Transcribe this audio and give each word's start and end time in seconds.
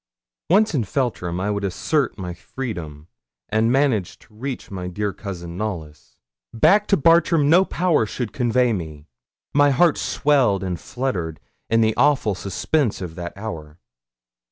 Once 0.49 0.73
in 0.73 0.83
Feltram, 0.83 1.39
I 1.39 1.51
would 1.51 1.63
assert 1.63 2.17
my 2.17 2.33
freedom, 2.33 3.07
and 3.49 3.71
manage 3.71 4.17
to 4.17 4.33
reach 4.33 4.71
my 4.71 4.87
dear 4.87 5.13
cousin 5.13 5.57
Knollys. 5.57 6.15
Back 6.51 6.87
to 6.87 6.97
Bartram 6.97 7.51
no 7.51 7.65
power 7.65 8.07
should 8.07 8.33
convey 8.33 8.73
me. 8.73 9.05
My 9.53 9.69
heart 9.69 9.99
swelled 9.99 10.63
and 10.63 10.79
fluttered 10.79 11.39
in 11.69 11.81
the 11.81 11.95
awful 11.97 12.33
suspense 12.33 12.99
of 12.99 13.13
that 13.13 13.33
hour. 13.37 13.77